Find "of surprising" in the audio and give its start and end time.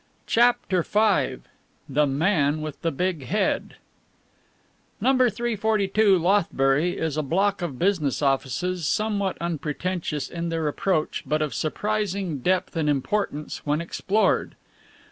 11.43-12.39